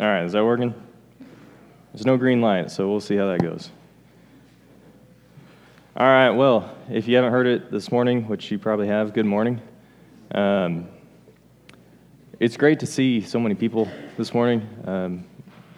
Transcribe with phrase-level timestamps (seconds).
[0.00, 0.74] All right, is that working?
[1.92, 3.70] There's no green light, so we'll see how that goes.
[5.96, 9.24] All right, well, if you haven't heard it this morning, which you probably have, good
[9.24, 9.62] morning.
[10.32, 10.88] Um,
[12.40, 14.68] it's great to see so many people this morning.
[14.84, 15.24] Um,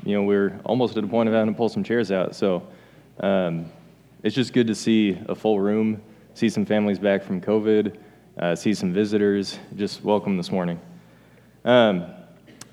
[0.03, 2.67] you know, we're almost at a point of having to pull some chairs out, so
[3.21, 3.71] um,
[4.23, 6.01] it's just good to see a full room,
[6.33, 7.95] see some families back from COVID,
[8.39, 9.59] uh, see some visitors.
[9.75, 10.81] Just welcome this morning.
[11.67, 12.07] Um,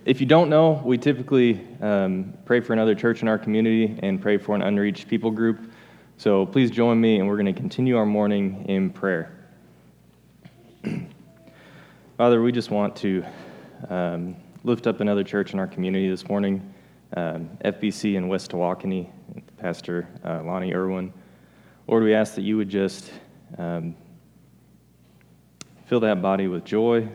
[0.05, 4.21] if you don't know, we typically um, pray for another church in our community and
[4.21, 5.71] pray for an unreached people group.
[6.17, 9.31] So please join me, and we're going to continue our morning in prayer.
[12.17, 13.23] Father, we just want to
[13.89, 16.73] um, lift up another church in our community this morning,
[17.16, 19.09] um, FBC in West Tawakoni,
[19.58, 21.13] Pastor uh, Lonnie Irwin.
[21.88, 23.09] Lord, we ask that you would just
[23.58, 23.95] um,
[25.85, 27.08] fill that body with joy,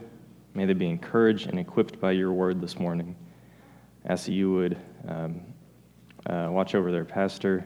[0.59, 3.15] May they be encouraged and equipped by your word this morning.
[4.07, 5.41] Ask that you would um,
[6.27, 7.65] uh, watch over their pastor,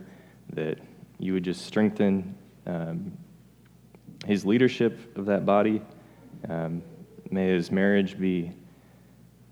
[0.52, 0.78] that
[1.18, 3.16] you would just strengthen um,
[4.26, 5.80] his leadership of that body.
[6.50, 6.82] Um,
[7.30, 8.52] may his marriage be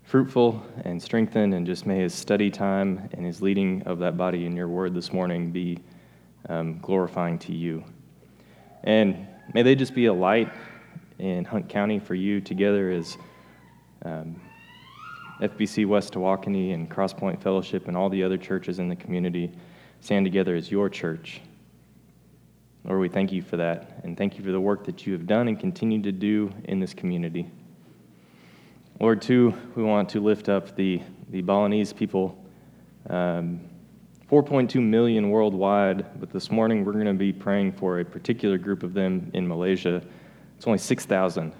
[0.03, 4.45] fruitful and strengthened, and just may his study time and his leading of that body
[4.45, 5.79] in your word this morning be
[6.47, 7.83] um, glorifying to you.
[8.83, 9.25] And
[9.55, 10.53] may they just be a light
[11.17, 13.17] in Hunt County for you together as
[14.05, 14.39] um,
[15.41, 19.51] FBC West Tawakoni and Crosspoint Fellowship and all the other churches in the community
[19.99, 21.41] stand together as your church.
[22.83, 25.27] Lord, we thank you for that, and thank you for the work that you have
[25.27, 27.49] done and continue to do in this community.
[28.99, 32.37] Lord, too, we want to lift up the, the Balinese people,
[33.09, 33.61] um,
[34.31, 38.83] 4.2 million worldwide, but this morning we're going to be praying for a particular group
[38.83, 40.01] of them in Malaysia.
[40.57, 41.53] It's only 6,000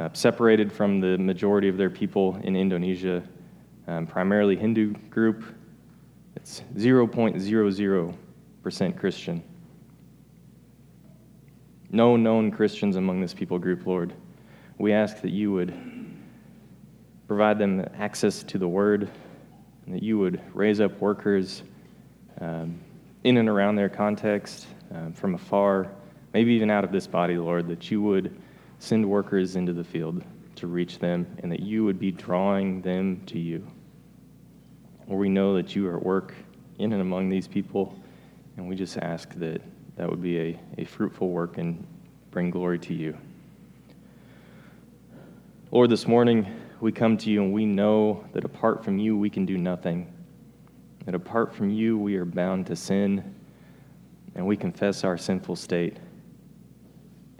[0.00, 3.22] uh, separated from the majority of their people in Indonesia,
[3.86, 5.44] um, primarily Hindu group.
[6.36, 9.42] It's 0.00% Christian.
[11.90, 14.14] No known Christians among this people group, Lord.
[14.78, 15.74] We ask that you would
[17.28, 19.10] provide them access to the word,
[19.86, 21.62] and that you would raise up workers
[22.40, 22.80] um,
[23.24, 25.88] in and around their context, um, from afar,
[26.32, 28.41] maybe even out of this body, Lord, that you would
[28.82, 30.24] send workers into the field
[30.56, 33.64] to reach them, and that you would be drawing them to you.
[35.06, 36.34] Or we know that you are at work
[36.80, 37.96] in and among these people,
[38.56, 39.62] and we just ask that
[39.96, 41.86] that would be a, a fruitful work and
[42.32, 43.16] bring glory to you.
[45.70, 46.44] Lord, this morning
[46.80, 50.12] we come to you and we know that apart from you we can do nothing.
[51.04, 53.32] That apart from you we are bound to sin,
[54.34, 55.98] and we confess our sinful state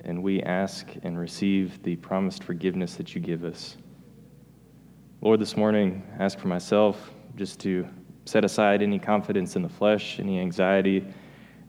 [0.05, 3.77] and we ask and receive the promised forgiveness that you give us.
[5.21, 7.89] Lord, this morning, I ask for myself just to
[8.25, 11.05] set aside any confidence in the flesh, any anxiety,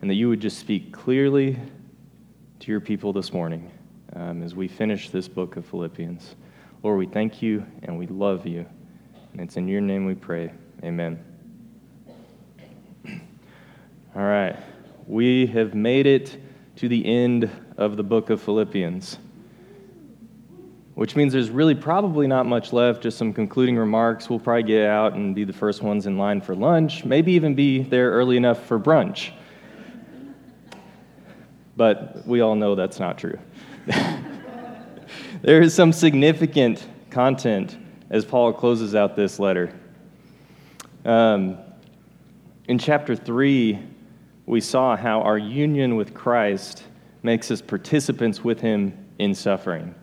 [0.02, 1.58] and that you would just speak clearly
[2.60, 3.72] to your people this morning
[4.16, 6.36] um, as we finish this book of Philippians.
[6.82, 8.66] Lord, we thank you and we love you.
[9.32, 10.52] And it's in your name we pray.
[10.84, 11.24] Amen.
[14.16, 14.56] All right.
[15.08, 16.38] We have made it
[16.78, 19.18] to the end of the book of Philippians,
[20.96, 24.30] which means there's really probably not much left, just some concluding remarks.
[24.30, 27.56] We'll probably get out and be the first ones in line for lunch, maybe even
[27.56, 29.32] be there early enough for brunch.
[31.76, 33.40] But we all know that's not true.
[35.42, 37.78] there is some significant content
[38.10, 39.74] as Paul closes out this letter.
[41.04, 41.58] Um,
[42.68, 43.80] in chapter 3,
[44.46, 46.84] we saw how our union with Christ
[47.24, 49.96] makes us participants with him in suffering,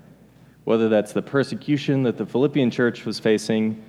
[0.64, 3.84] whether that's the persecution that the Philippian church was facing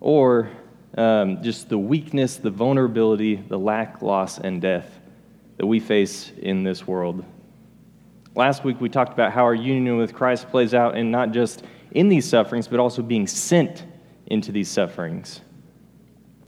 [0.00, 0.50] or
[0.96, 4.98] um, just the weakness, the vulnerability, the lack, loss, and death
[5.56, 7.24] that we face in this world.
[8.34, 11.64] Last week, we talked about how our union with Christ plays out in not just
[11.92, 13.84] in these sufferings, but also being sent
[14.26, 15.40] into these sufferings.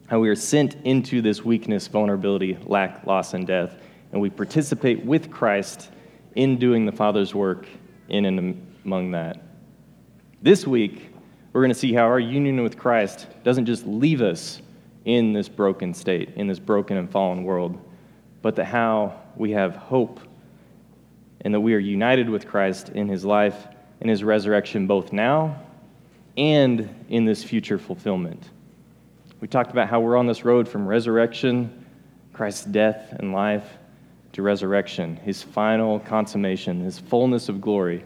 [0.08, 3.76] How we are sent into this weakness, vulnerability, lack, loss, and death,
[4.12, 5.90] and we participate with Christ
[6.36, 7.66] in doing the Father's work
[8.08, 9.42] in and among that.
[10.42, 11.10] This week,
[11.52, 14.60] we're going to see how our union with Christ doesn't just leave us
[15.06, 17.80] in this broken state, in this broken and fallen world,
[18.42, 20.20] but that how we have hope
[21.40, 23.66] and that we are united with Christ in his life
[24.00, 25.58] and his resurrection both now
[26.36, 28.50] and in this future fulfillment.
[29.40, 31.86] We talked about how we're on this road from resurrection,
[32.32, 33.66] Christ's death and life,
[34.36, 38.04] to resurrection, his final consummation, his fullness of glory.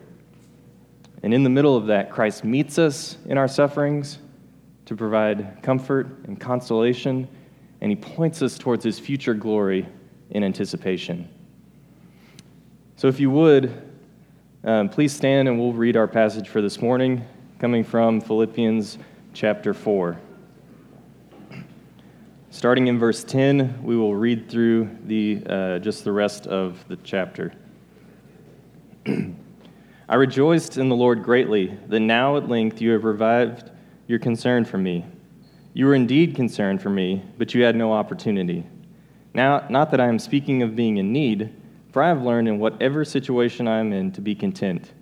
[1.25, 4.21] And in the middle of that, Christ meets us in our sufferings
[4.87, 7.27] to provide comfort and consolation,
[7.81, 9.89] and He points us towards His future glory
[10.31, 11.29] in anticipation.
[12.95, 13.91] So, if you would,
[14.63, 17.25] um, please stand and we'll read our passage for this morning,
[17.59, 18.99] coming from Philippians
[19.35, 20.17] chapter 4.
[22.53, 26.97] Starting in verse 10, we will read through the, uh, just the rest of the
[26.97, 27.53] chapter.
[30.09, 33.71] I rejoiced in the Lord greatly that now at length you have revived
[34.09, 35.07] your concern for me.
[35.75, 38.67] You were indeed concerned for me, but you had no opportunity.
[39.33, 41.55] Now, not that I am speaking of being in need,
[41.93, 44.93] for I have learned in whatever situation I am in to be content.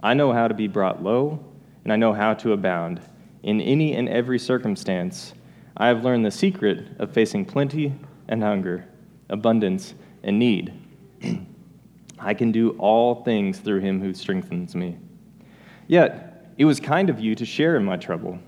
[0.00, 1.38] I know how to be brought low,
[1.84, 3.00] and I know how to abound.
[3.44, 5.34] In any and every circumstance,
[5.76, 7.92] I have learned the secret of facing plenty
[8.28, 8.86] and hunger,
[9.28, 10.72] abundance and need.
[12.18, 14.96] I can do all things through him who strengthens me.
[15.86, 18.38] Yet, it was kind of you to share in my trouble.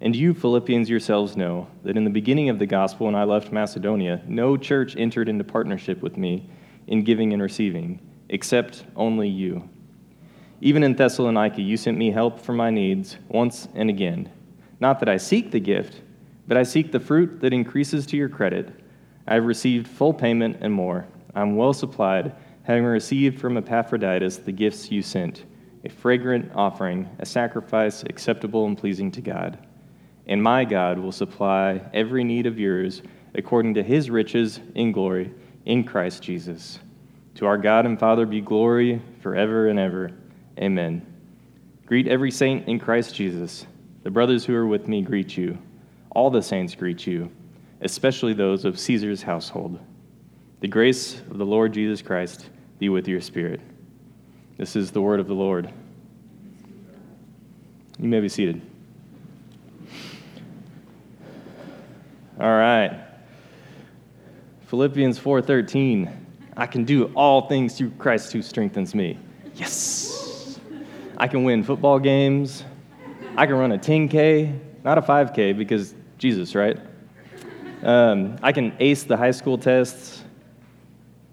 [0.00, 3.52] And you, Philippians, yourselves know that in the beginning of the gospel, when I left
[3.52, 6.48] Macedonia, no church entered into partnership with me
[6.86, 9.68] in giving and receiving, except only you.
[10.60, 14.30] Even in Thessalonica, you sent me help for my needs once and again.
[14.78, 16.00] Not that I seek the gift,
[16.46, 18.68] but I seek the fruit that increases to your credit.
[19.26, 21.06] I have received full payment and more.
[21.34, 25.44] I am well supplied having received from Epaphroditus the gifts you sent,
[25.84, 29.58] a fragrant offering, a sacrifice acceptable and pleasing to God.
[30.26, 33.02] And my God will supply every need of yours
[33.34, 35.32] according to his riches in glory
[35.64, 36.78] in Christ Jesus.
[37.36, 40.12] To our God and Father be glory forever and ever.
[40.58, 41.06] Amen.
[41.86, 43.66] Greet every saint in Christ Jesus.
[44.02, 45.58] The brothers who are with me greet you.
[46.10, 47.30] All the saints greet you,
[47.80, 49.78] especially those of Caesar's household.
[50.60, 53.60] The grace of the Lord Jesus Christ be with your spirit.
[54.56, 55.72] This is the word of the Lord.
[57.98, 58.60] You may be seated.
[62.38, 62.98] All right.
[64.66, 66.10] Philippians 4:13.
[66.56, 69.18] I can do all things through Christ who strengthens me.
[69.54, 70.58] Yes.
[71.16, 72.64] I can win football games.
[73.36, 76.78] I can run a 10K, not a 5K because Jesus, right?
[77.82, 80.22] Um, I can ace the high school tests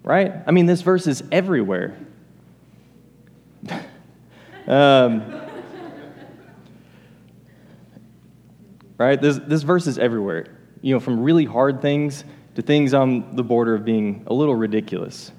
[0.08, 0.32] right?
[0.46, 1.94] I mean, this verse is everywhere.
[4.66, 5.22] um,
[8.96, 9.20] right?
[9.20, 10.46] This, this verse is everywhere.
[10.80, 12.24] You know, from really hard things
[12.54, 15.30] to things on the border of being a little ridiculous.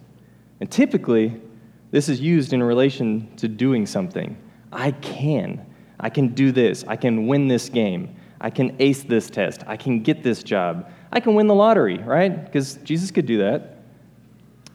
[0.59, 1.41] And typically,
[1.89, 4.37] this is used in relation to doing something.
[4.71, 5.65] I can.
[5.99, 6.85] I can do this.
[6.87, 8.15] I can win this game.
[8.41, 9.63] I can ace this test.
[9.67, 10.91] I can get this job.
[11.11, 12.45] I can win the lottery, right?
[12.45, 13.77] Because Jesus could do that.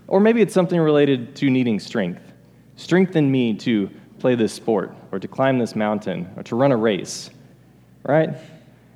[0.06, 2.32] Or maybe it's something related to needing strength.
[2.76, 6.76] Strengthen me to play this sport, or to climb this mountain, or to run a
[6.76, 7.31] race,
[8.05, 8.31] right?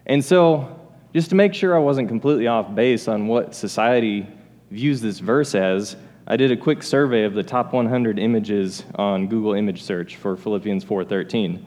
[0.07, 0.81] And so,
[1.15, 4.27] just to make sure I wasn't completely off base on what society
[4.71, 9.29] views this verse as, I did a quick survey of the top 100 images on
[9.29, 11.65] Google image search for Philippians 4:13.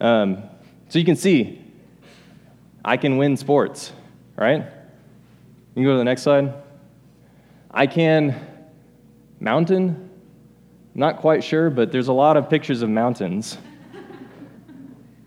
[0.00, 0.42] Um,
[0.90, 1.63] so you can see,
[2.84, 3.92] I can win sports,
[4.36, 4.58] right?
[4.58, 6.52] You can go to the next slide.
[7.70, 8.54] I can
[9.44, 10.08] Mountain?
[10.94, 13.58] Not quite sure, but there's a lot of pictures of mountains.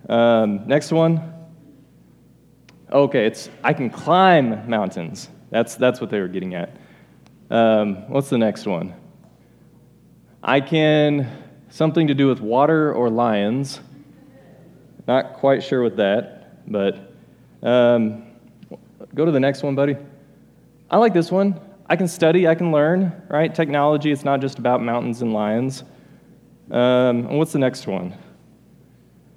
[0.09, 1.33] Um, next one.
[2.89, 5.27] Okay, it's I can climb mountains.
[5.49, 6.77] That's, that's what they were getting at.
[7.49, 8.95] Um, what's the next one?
[10.41, 11.29] I can,
[11.67, 13.81] something to do with water or lions.
[15.09, 17.16] Not quite sure with that, but
[17.63, 18.23] um,
[19.13, 19.97] go to the next one, buddy.
[20.89, 21.59] I like this one.
[21.89, 23.53] I can study, I can learn, right?
[23.53, 25.83] Technology, it's not just about mountains and lions.
[26.69, 28.13] Um, and what's the next one?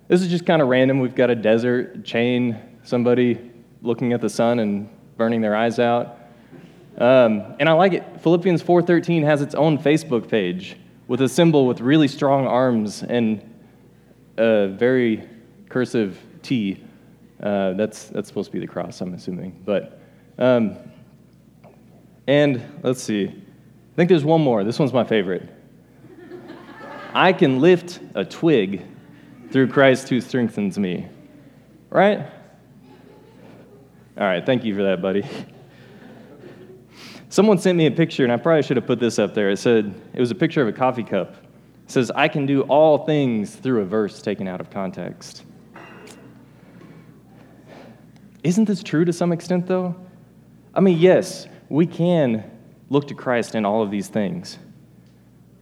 [0.09, 0.99] This is just kind of random.
[0.99, 3.51] We've got a desert chain, somebody
[3.83, 6.19] looking at the sun and burning their eyes out.
[6.99, 8.05] Um, and I like it.
[8.21, 13.43] Philippians 4:13 has its own Facebook page with a symbol with really strong arms and
[14.37, 15.29] a very
[15.69, 16.83] cursive T.
[17.43, 19.63] Uh, that's that's supposed to be the cross, I'm assuming.
[19.65, 20.01] But
[20.39, 20.77] um,
[22.27, 24.63] and let's see, I think there's one more.
[24.65, 25.49] This one's my favorite.
[27.13, 28.87] I can lift a twig
[29.51, 31.09] through Christ who strengthens me.
[31.89, 32.21] Right?
[34.17, 35.25] All right, thank you for that, buddy.
[37.31, 39.51] Someone sent me a picture, and I probably should have put this up there.
[39.51, 41.35] It said, it was a picture of a coffee cup.
[41.85, 45.45] It says, I can do all things through a verse taken out of context.
[48.43, 49.95] Isn't this true to some extent, though?
[50.75, 52.51] I mean, yes, we can
[52.89, 54.59] look to Christ in all of these things.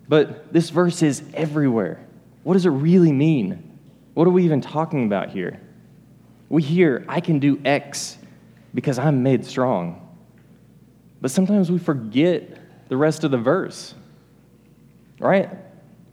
[0.09, 2.05] But this verse is everywhere.
[2.43, 3.79] What does it really mean?
[4.15, 5.61] What are we even talking about here?
[6.49, 8.17] We hear, I can do X
[8.75, 10.17] because I'm made strong.
[11.21, 12.59] But sometimes we forget
[12.89, 13.95] the rest of the verse,
[15.19, 15.51] right?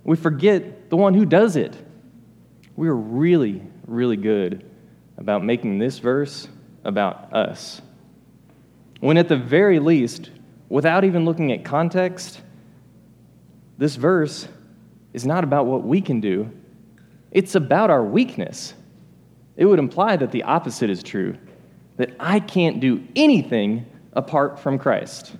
[0.03, 1.75] We forget the one who does it.
[2.75, 4.69] We're really, really good
[5.17, 6.47] about making this verse
[6.85, 7.81] about us.
[9.01, 10.29] When at the very least,
[10.69, 12.41] without even looking at context,
[13.77, 14.47] this verse
[15.13, 16.49] is not about what we can do,
[17.31, 18.73] it's about our weakness.
[19.57, 21.37] It would imply that the opposite is true
[21.97, 25.35] that I can't do anything apart from Christ.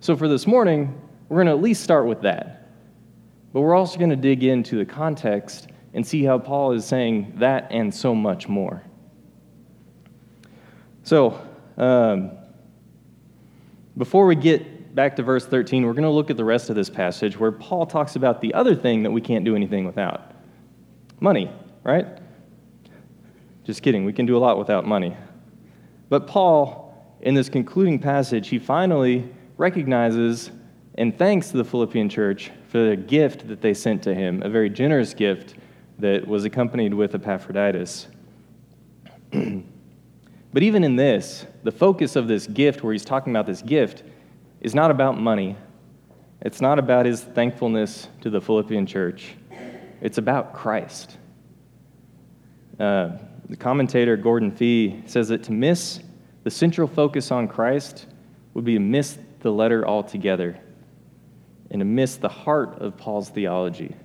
[0.00, 2.68] So for this morning, we're going to at least start with that.
[3.52, 7.34] But we're also going to dig into the context and see how Paul is saying
[7.36, 8.82] that and so much more.
[11.04, 11.46] So,
[11.76, 12.30] um,
[13.98, 16.76] before we get back to verse 13, we're going to look at the rest of
[16.76, 20.32] this passage where Paul talks about the other thing that we can't do anything without
[21.20, 22.06] money, right?
[23.64, 25.14] Just kidding, we can do a lot without money.
[26.08, 30.50] But Paul, in this concluding passage, he finally recognizes
[30.96, 34.70] and thanks the Philippian church for the gift that they sent to him, a very
[34.70, 35.54] generous gift
[35.98, 38.06] that was accompanied with Epaphroditus.
[40.54, 44.04] but even in this, the focus of this gift, where he's talking about this gift,
[44.60, 45.56] is not about money.
[46.42, 49.34] It's not about his thankfulness to the Philippian church.
[50.00, 51.18] It's about Christ.
[52.78, 53.16] Uh,
[53.48, 55.98] the commentator Gordon Fee says that to miss
[56.44, 58.06] the central focus on Christ
[58.54, 60.56] would be to miss the letter altogether
[61.72, 63.96] and to miss the heart of Paul's theology.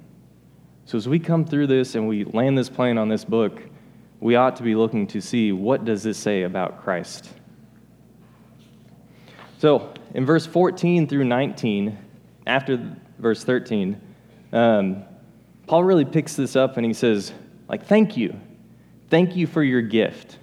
[0.86, 3.62] So as we come through this and we land this plane on this book,
[4.20, 7.30] we ought to be looking to see what does this say about Christ.
[9.60, 11.98] So in verse 14 through 19,
[12.48, 14.00] after verse 13,
[14.52, 15.04] um,
[15.68, 17.34] Paul really picks this up and he says,
[17.68, 18.40] like, thank you.
[19.10, 20.38] Thank you for your gift.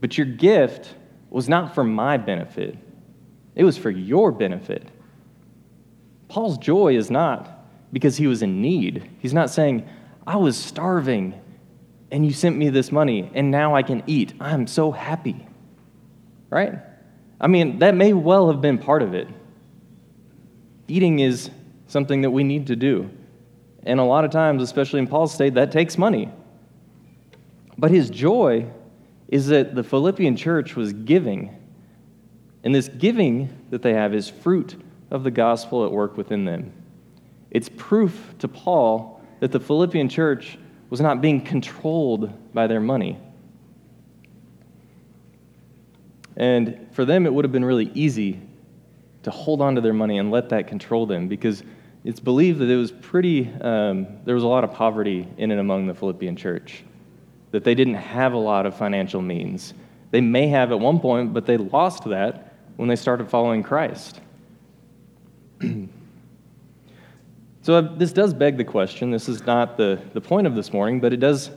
[0.00, 0.94] But your gift
[1.28, 2.76] was not for my benefit,
[3.54, 4.88] it was for your benefit.
[6.28, 9.10] Paul's joy is not because he was in need.
[9.18, 9.88] He's not saying,
[10.26, 11.34] I was starving
[12.10, 14.34] and you sent me this money and now I can eat.
[14.40, 15.46] I'm so happy.
[16.48, 16.74] Right?
[17.40, 19.28] I mean, that may well have been part of it.
[20.88, 21.50] Eating is
[21.86, 23.10] something that we need to do.
[23.84, 26.30] And a lot of times, especially in Paul's state, that takes money.
[27.78, 28.66] But his joy
[29.28, 31.56] is that the Philippian church was giving.
[32.62, 36.72] And this giving that they have is fruit of the gospel at work within them.
[37.50, 40.58] It's proof to Paul that the Philippian church
[40.90, 43.16] was not being controlled by their money.
[46.36, 48.40] And for them, it would have been really easy
[49.22, 51.62] to hold on to their money and let that control them because
[52.04, 55.60] it's believed that it was pretty, um, there was a lot of poverty in and
[55.60, 56.82] among the Philippian church
[57.50, 59.74] that they didn't have a lot of financial means.
[60.10, 64.20] They may have at one point, but they lost that when they started following Christ.
[67.70, 69.12] so uh, this does beg the question.
[69.12, 71.52] This is not the, the point of this morning, but it does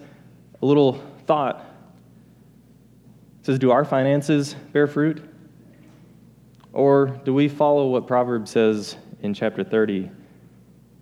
[0.61, 1.65] a little thought.
[3.39, 5.27] It says, Do our finances bear fruit?
[6.71, 10.11] Or do we follow what Proverbs says in chapter 30,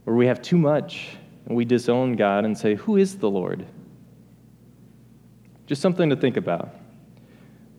[0.06, 1.10] where we have too much
[1.46, 3.66] and we disown God and say, Who is the Lord?
[5.68, 6.70] Just something to think about.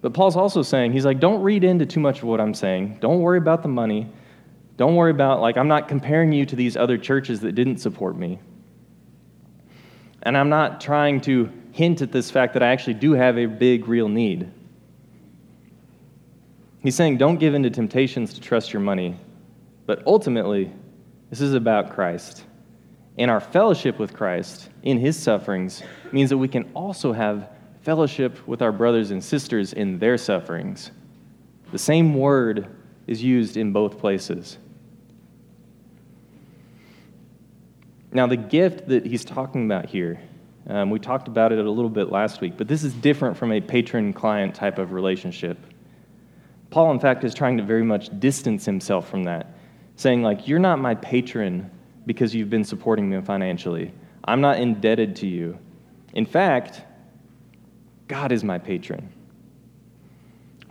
[0.03, 2.99] But Paul's also saying, he's like, don't read into too much of what I'm saying.
[3.01, 4.13] Don't worry about the money.
[4.77, 8.17] Don't worry about, like, I'm not comparing you to these other churches that didn't support
[8.17, 8.39] me.
[10.23, 13.47] And I'm not trying to hint at this fact that I actually do have a
[13.47, 14.51] big, real need.
[16.81, 19.17] He's saying, don't give in to temptations to trust your money.
[19.87, 20.73] But ultimately,
[21.31, 22.45] this is about Christ.
[23.19, 27.51] And our fellowship with Christ in his sufferings means that we can also have
[27.83, 30.93] fellowship with our brothers and sisters in their sufferings.
[31.73, 32.69] The same word
[33.07, 34.59] is used in both places.
[38.13, 40.21] Now, the gift that he's talking about here,
[40.69, 43.53] um, we talked about it a little bit last week, but this is different from
[43.53, 45.59] a patron client type of relationship.
[46.71, 49.55] Paul, in fact, is trying to very much distance himself from that,
[49.97, 51.71] saying, like, you're not my patron
[52.07, 53.93] because you've been supporting me financially.
[54.25, 55.59] I'm not indebted to you.
[56.13, 56.83] In fact,
[58.09, 59.13] God is my patron.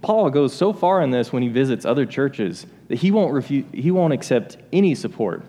[0.01, 3.65] Paul goes so far in this when he visits other churches that he won't, refuse,
[3.73, 5.43] he won't accept any support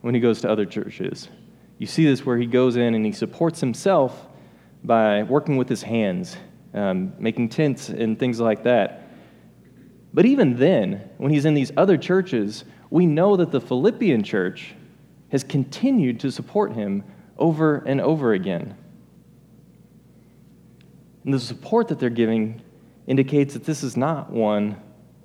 [0.00, 1.28] when he goes to other churches.
[1.78, 4.26] You see this where he goes in and he supports himself
[4.82, 6.36] by working with his hands,
[6.72, 9.10] um, making tents and things like that.
[10.14, 14.74] But even then, when he's in these other churches, we know that the Philippian church
[15.30, 17.02] has continued to support him
[17.36, 18.76] over and over again.
[21.24, 22.62] And the support that they're giving
[23.06, 24.76] indicates that this is not one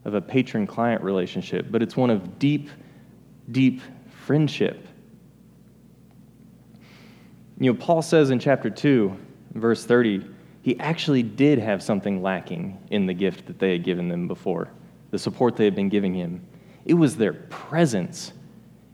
[0.05, 2.69] of a patron client relationship, but it's one of deep,
[3.51, 3.81] deep
[4.25, 4.85] friendship.
[7.59, 9.15] You know, Paul says in chapter 2,
[9.55, 10.25] verse 30,
[10.61, 14.69] he actually did have something lacking in the gift that they had given them before,
[15.11, 16.45] the support they had been giving him.
[16.85, 18.33] It was their presence.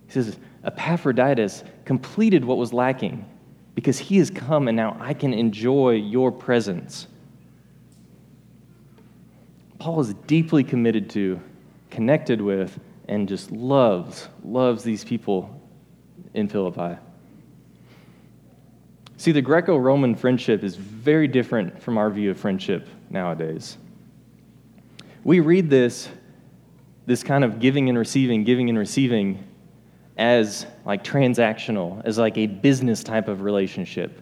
[0.08, 3.26] He says, Epaphroditus completed what was lacking
[3.76, 7.08] because he has come and now I can enjoy your presence.
[9.86, 11.40] Paul is deeply committed to,
[11.92, 15.62] connected with, and just loves, loves these people
[16.34, 17.00] in Philippi.
[19.18, 23.78] See, the Greco Roman friendship is very different from our view of friendship nowadays.
[25.24, 26.10] We read this,
[27.06, 29.44] this kind of giving and receiving, giving and receiving,
[30.18, 34.20] as like transactional, as like a business type of relationship.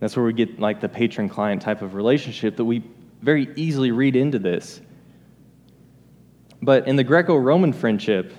[0.00, 2.82] That's where we get like the patron client type of relationship that we
[3.24, 4.82] very easily read into this.
[6.60, 8.32] But in the Greco Roman friendship,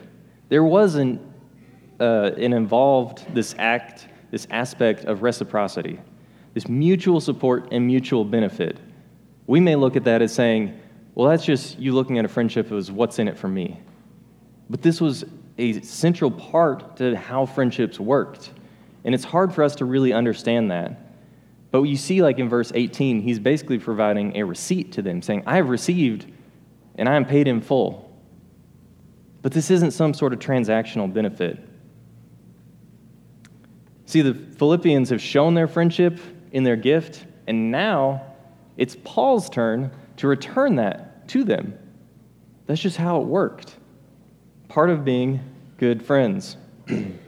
[0.49, 1.21] there wasn't
[1.99, 5.99] uh, an involved this act, this aspect of reciprocity,
[6.53, 8.77] this mutual support and mutual benefit.
[9.47, 10.79] We may look at that as saying,
[11.15, 13.79] well, that's just you looking at a friendship as what's in it for me.
[14.69, 15.25] But this was
[15.57, 18.51] a central part to how friendships worked.
[19.03, 21.04] And it's hard for us to really understand that.
[21.75, 25.43] But you see, like in verse 18, he's basically providing a receipt to them, saying,
[25.45, 26.25] I have received
[26.95, 28.17] and I am paid in full.
[29.41, 31.59] But this isn't some sort of transactional benefit.
[34.05, 36.17] See, the Philippians have shown their friendship
[36.53, 38.21] in their gift, and now
[38.77, 41.77] it's Paul's turn to return that to them.
[42.67, 43.75] That's just how it worked
[44.69, 45.41] part of being
[45.75, 46.55] good friends.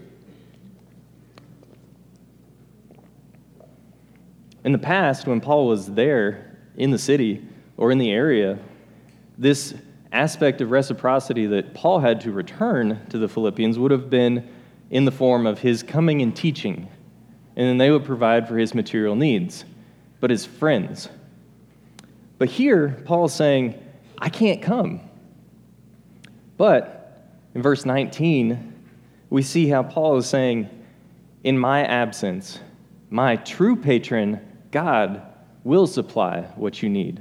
[4.68, 7.42] in the past, when Paul was there in the city
[7.78, 8.60] or in the area,
[9.38, 9.74] this
[10.12, 14.46] aspect of reciprocity that Paul had to return to the Philippians would have been
[14.90, 16.90] in the form of his coming and teaching,
[17.56, 19.64] and then they would provide for his material needs,
[20.20, 21.08] but his friends.
[22.38, 23.82] But here, Paul is saying,
[24.18, 25.00] I can't come.
[26.58, 27.26] But
[27.56, 28.74] in verse 19,
[29.30, 30.70] we see how Paul is saying,
[31.46, 32.60] In my absence,
[33.10, 34.42] my true patron,
[34.78, 35.24] God,
[35.64, 37.20] will supply what you need.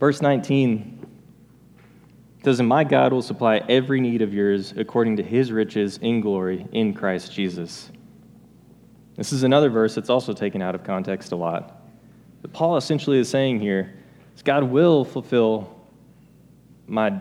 [0.00, 1.06] Verse 19
[2.42, 6.22] says, And my God will supply every need of yours according to his riches in
[6.22, 7.92] glory in Christ Jesus.
[9.16, 11.82] This is another verse that's also taken out of context a lot.
[12.40, 13.92] But Paul essentially is saying here
[14.34, 15.78] is God will fulfill
[16.86, 17.20] my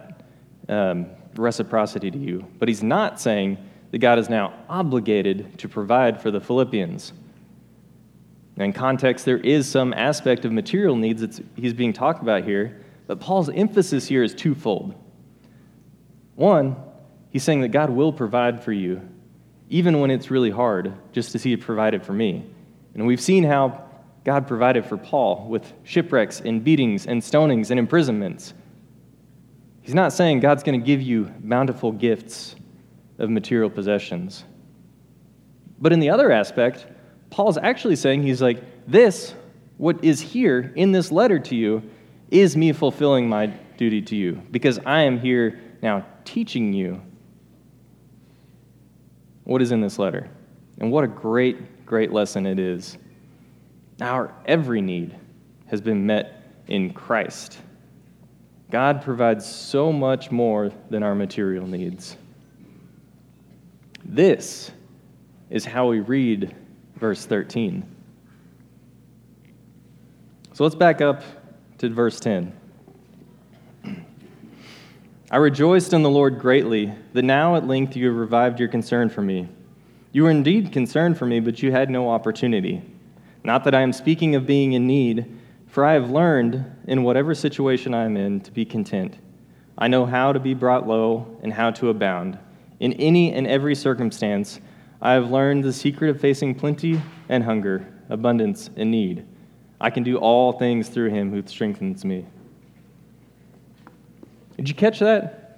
[0.70, 2.48] um, reciprocity to you.
[2.60, 3.58] But he's not saying
[3.92, 7.12] that God is now obligated to provide for the Philippians.
[8.64, 12.82] In context, there is some aspect of material needs that he's being talked about here,
[13.08, 14.96] but Paul's emphasis here is twofold.
[16.36, 16.76] One,
[17.30, 19.02] he's saying that God will provide for you,
[19.70, 22.46] even when it's really hard, just as he provided for me.
[22.94, 23.86] And we've seen how
[24.24, 28.54] God provided for Paul with shipwrecks and beatings and stonings and imprisonments.
[29.82, 32.56] He's not saying God's going to give you bountiful gifts
[33.18, 34.44] of material possessions.
[35.80, 36.86] But in the other aspect,
[37.32, 39.34] Paul's actually saying, he's like, this,
[39.78, 41.82] what is here in this letter to you,
[42.30, 47.02] is me fulfilling my duty to you because I am here now teaching you
[49.44, 50.30] what is in this letter.
[50.80, 52.98] And what a great, great lesson it is.
[54.00, 55.16] Our every need
[55.68, 57.58] has been met in Christ.
[58.70, 62.18] God provides so much more than our material needs.
[64.06, 64.72] This
[65.50, 66.56] is how we read
[67.02, 67.84] verse 13.
[70.54, 71.24] So let's back up
[71.80, 72.54] to verse 10.
[75.30, 79.10] I rejoiced in the Lord greatly that now at length you have revived your concern
[79.10, 79.50] for me.
[80.14, 82.84] You were indeed concerned for me, but you had no opportunity.
[83.44, 85.40] Not that I am speaking of being in need
[85.72, 89.18] for I have learned, in whatever situation I am in, to be content.
[89.78, 92.38] I know how to be brought low and how to abound.
[92.82, 94.60] In any and every circumstance,
[95.02, 99.26] I have learned the secret of facing plenty and hunger, abundance and need.
[99.80, 102.26] I can do all things through him who strengthens me.
[104.58, 105.58] Did you catch that?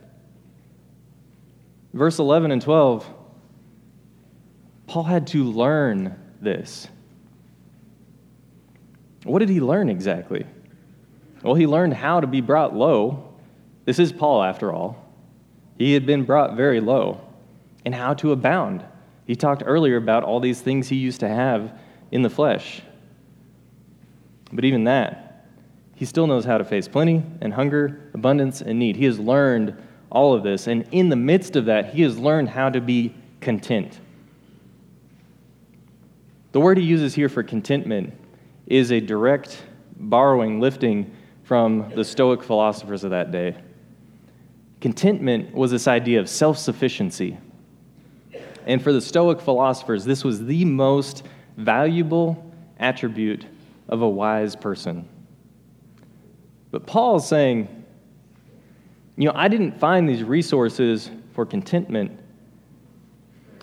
[1.93, 3.05] Verse 11 and 12.
[4.87, 6.87] Paul had to learn this.
[9.25, 10.45] What did he learn exactly?
[11.43, 13.33] Well, he learned how to be brought low.
[13.83, 15.03] This is Paul, after all.
[15.77, 17.19] He had been brought very low,
[17.83, 18.85] and how to abound.
[19.25, 21.77] He talked earlier about all these things he used to have
[22.11, 22.81] in the flesh.
[24.51, 25.47] But even that,
[25.95, 28.95] he still knows how to face plenty and hunger, abundance and need.
[28.95, 29.81] He has learned
[30.11, 30.67] all of this.
[30.67, 33.99] And in the midst of that, he has learned how to be content.
[36.51, 38.13] The word he uses here for contentment
[38.67, 39.63] is a direct
[39.97, 43.55] borrowing, lifting from the Stoic philosophers of that day.
[44.81, 47.37] Contentment was this idea of self sufficiency.
[48.65, 51.23] And for the Stoic philosophers, this was the most
[51.57, 53.45] valuable attribute
[53.89, 55.07] of a wise person.
[56.71, 57.85] But Paul is saying,
[59.15, 62.19] you know, I didn't find these resources for contentment.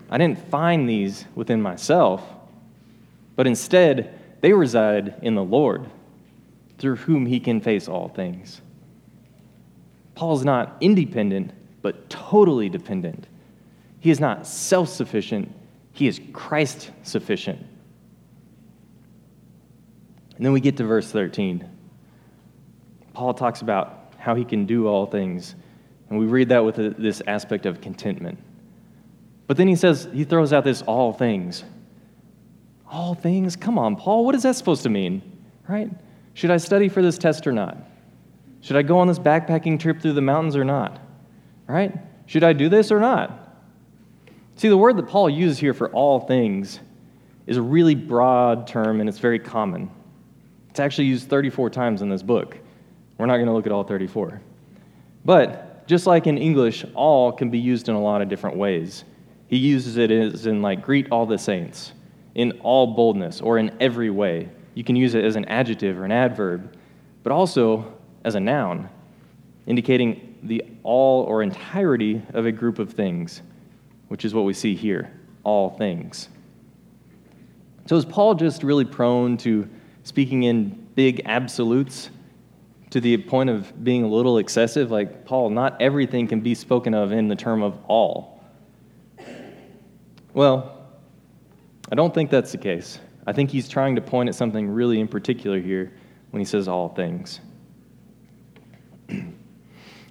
[0.09, 2.23] I didn't find these within myself,
[3.35, 5.89] but instead, they reside in the Lord,
[6.77, 8.61] through whom he can face all things.
[10.15, 13.27] Paul's not independent, but totally dependent.
[14.01, 15.55] He is not self sufficient,
[15.93, 17.59] he is Christ sufficient.
[20.35, 21.69] And then we get to verse 13.
[23.13, 25.53] Paul talks about how he can do all things.
[26.09, 28.39] And we read that with this aspect of contentment.
[29.45, 31.63] But then he says, he throws out this all things.
[32.89, 33.55] All things?
[33.55, 35.21] Come on, Paul, what is that supposed to mean?
[35.69, 35.91] Right?
[36.33, 37.77] Should I study for this test or not?
[38.61, 40.99] Should I go on this backpacking trip through the mountains or not?
[41.67, 41.93] Right?
[42.25, 43.40] Should I do this or not?
[44.61, 46.79] See, the word that Paul uses here for all things
[47.47, 49.89] is a really broad term and it's very common.
[50.69, 52.59] It's actually used 34 times in this book.
[53.17, 54.39] We're not going to look at all 34.
[55.25, 59.03] But just like in English, all can be used in a lot of different ways.
[59.47, 61.93] He uses it as in, like, greet all the saints,
[62.35, 64.47] in all boldness, or in every way.
[64.75, 66.77] You can use it as an adjective or an adverb,
[67.23, 68.89] but also as a noun,
[69.65, 73.41] indicating the all or entirety of a group of things,
[74.11, 75.09] which is what we see here
[75.45, 76.27] all things.
[77.85, 79.69] So is Paul just really prone to
[80.03, 82.09] speaking in big absolutes
[82.89, 84.91] to the point of being a little excessive.
[84.91, 88.43] Like, Paul, not everything can be spoken of in the term of all.
[90.33, 90.89] Well,
[91.89, 92.99] I don't think that's the case.
[93.25, 95.93] I think he's trying to point at something really in particular here
[96.31, 97.39] when he says all things.
[99.07, 99.33] and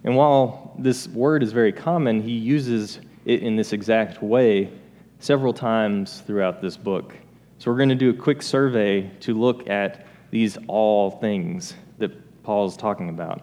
[0.03, 3.01] while this word is very common, he uses
[3.39, 4.71] in this exact way
[5.19, 7.15] several times throughout this book.
[7.59, 12.43] So we're going to do a quick survey to look at these all things that
[12.43, 13.43] Paul is talking about.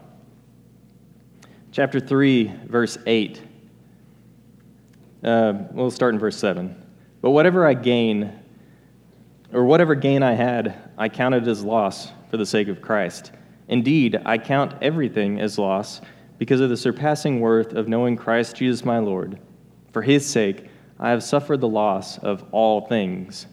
[1.70, 3.40] Chapter 3, verse 8.
[5.22, 6.74] Uh, we'll start in verse 7.
[7.20, 8.32] But whatever I gain,
[9.52, 13.32] or whatever gain I had, I counted as loss for the sake of Christ.
[13.68, 16.00] Indeed, I count everything as loss
[16.38, 19.38] because of the surpassing worth of knowing Christ Jesus my Lord.
[19.92, 20.66] For his sake,
[20.98, 23.46] I have suffered the loss of all things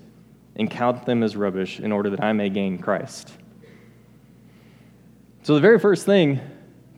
[0.55, 3.31] and count them as rubbish in order that I may gain Christ.
[5.43, 6.41] So, the very first thing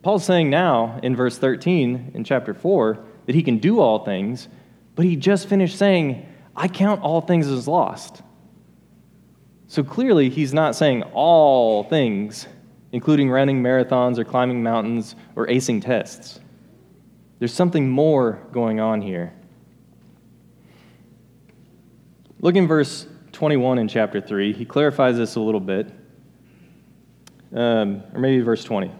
[0.02, 4.48] Paul's saying now in verse 13 in chapter 4 that he can do all things,
[4.94, 8.22] but he just finished saying, I count all things as lost.
[9.66, 12.46] So clearly, he's not saying all things,
[12.92, 16.40] including running marathons or climbing mountains or acing tests.
[17.38, 19.32] There's something more going on here.
[22.40, 25.92] Look in verse 21 in chapter 3, he clarifies this a little bit.
[27.54, 28.90] Um, or maybe verse 20.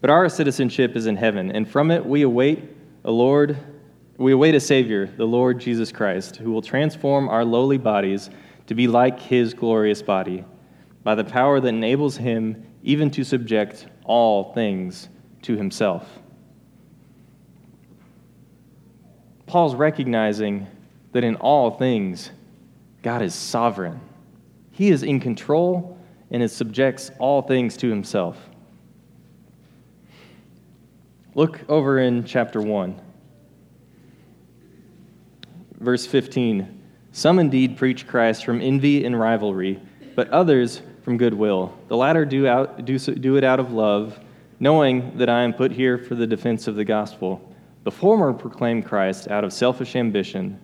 [0.00, 2.64] But our citizenship is in heaven, and from it we await
[3.04, 3.56] a Lord,
[4.16, 8.30] we await a Savior, the Lord Jesus Christ, who will transform our lowly bodies
[8.66, 10.44] to be like his glorious body,
[11.02, 15.08] by the power that enables him even to subject all things
[15.42, 16.21] to himself.
[19.52, 20.66] Paul's recognizing
[21.12, 22.30] that in all things,
[23.02, 24.00] God is sovereign.
[24.70, 25.98] He is in control
[26.30, 28.38] and it subjects all things to himself.
[31.34, 32.98] Look over in chapter 1,
[35.80, 36.80] verse 15.
[37.12, 39.82] Some indeed preach Christ from envy and rivalry,
[40.16, 41.76] but others from goodwill.
[41.88, 44.18] The latter do, out, do, do it out of love,
[44.58, 47.51] knowing that I am put here for the defense of the gospel.
[47.84, 50.58] The former proclaim Christ out of selfish ambition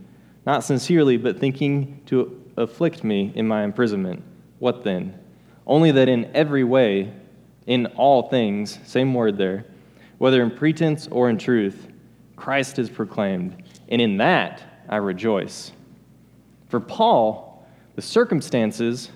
[0.48, 4.22] not sincerely, but thinking to afflict me in my imprisonment.
[4.60, 5.18] What then?
[5.66, 7.12] Only that in every way,
[7.66, 9.66] in all things, same word there,
[10.16, 11.88] whether in pretense or in truth,
[12.34, 15.72] Christ is proclaimed, and in that I rejoice.
[16.68, 19.10] For Paul, the circumstances,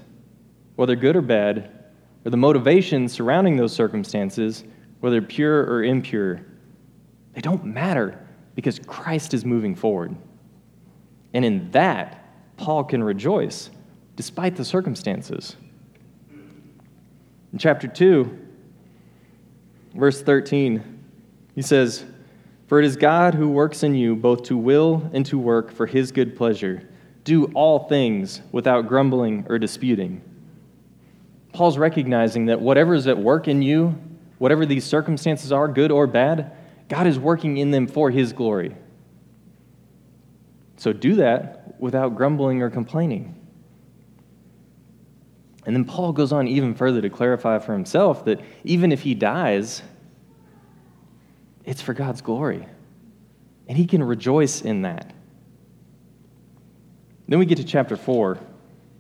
[0.77, 1.71] whether good or bad,
[2.27, 4.65] or the motivations surrounding those circumstances,
[5.01, 6.43] whether pure or impure,
[7.35, 8.19] they don't matter
[8.55, 10.15] because Christ is moving forward.
[11.35, 13.71] And in that, Paul can rejoice
[14.17, 15.57] despite the circumstances.
[17.53, 18.39] In chapter 2,
[19.95, 21.01] verse 13,
[21.55, 22.05] he says,
[22.69, 25.87] For it is God who works in you both to will and to work for
[25.87, 26.89] his good pleasure.
[27.25, 30.23] Do all things without grumbling or disputing.
[31.53, 33.95] Paul's recognizing that whatever is at work in you,
[34.39, 36.53] whatever these circumstances are, good or bad,
[36.93, 38.77] God is working in them for his glory.
[40.77, 43.35] So do that without grumbling or complaining.
[45.65, 49.15] And then Paul goes on even further to clarify for himself that even if he
[49.15, 49.81] dies,
[51.65, 52.69] it's for God's glory.
[53.69, 55.15] And he can rejoice in that.
[57.27, 58.39] Then we get to chapter 4,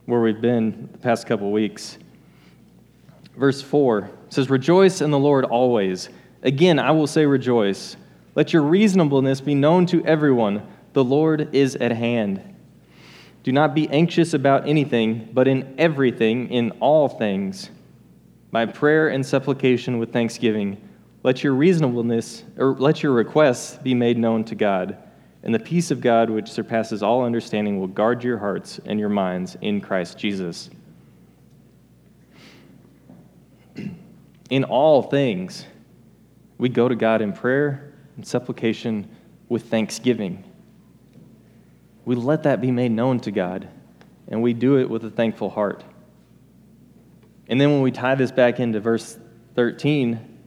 [0.06, 1.98] where we've been the past couple weeks.
[3.36, 6.08] Verse 4 says, Rejoice in the Lord always.
[6.42, 7.96] Again, I will say rejoice.
[8.34, 10.66] Let your reasonableness be known to everyone.
[10.92, 12.42] The Lord is at hand.
[13.42, 17.70] Do not be anxious about anything, but in everything, in all things,
[18.50, 20.76] by prayer and supplication with thanksgiving,
[21.24, 24.98] let your reasonableness, or let your requests be made known to God.
[25.44, 29.08] And the peace of God, which surpasses all understanding, will guard your hearts and your
[29.08, 30.70] minds in Christ Jesus.
[34.50, 35.64] In all things,
[36.62, 39.08] we go to God in prayer and supplication
[39.48, 40.44] with thanksgiving.
[42.04, 43.66] We let that be made known to God,
[44.28, 45.82] and we do it with a thankful heart.
[47.48, 49.18] And then when we tie this back into verse
[49.56, 50.38] 13,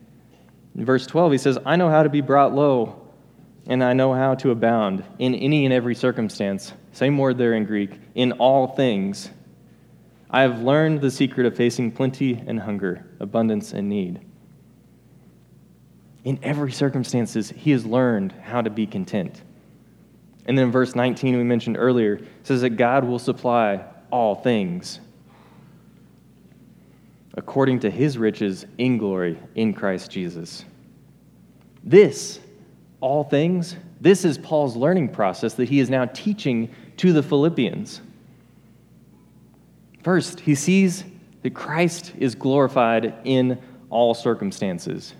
[0.76, 3.10] in verse 12, he says, I know how to be brought low,
[3.68, 6.72] and I know how to abound in any and every circumstance.
[6.94, 9.32] Same word there in Greek, in all things.
[10.32, 14.22] I have learned the secret of facing plenty and hunger, abundance and need.
[16.26, 19.42] In every circumstances, he has learned how to be content.
[20.48, 25.00] And then verse 19 we mentioned earlier says that God will supply all things
[27.36, 30.66] according to his riches in glory in Christ Jesus.
[31.84, 32.40] This,
[33.02, 38.02] all things, this is Paul's learning process that he is now teaching to the Philippians.
[40.04, 41.04] First, he sees
[41.44, 45.14] that Christ is glorified in all circumstances.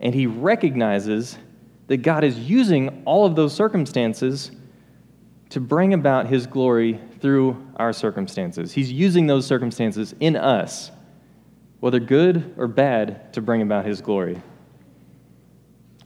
[0.00, 1.38] And he recognizes
[1.86, 4.50] that God is using all of those circumstances
[5.50, 8.72] to bring about his glory through our circumstances.
[8.72, 10.90] He's using those circumstances in us,
[11.80, 14.40] whether good or bad, to bring about his glory.